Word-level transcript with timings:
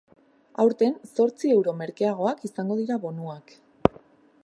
Aurten, 0.63 0.95
zortzi 1.19 1.53
euro 1.57 1.75
merkeagoak 1.83 2.43
izango 2.51 2.79
dira 2.83 3.01
bonuak. 3.07 3.59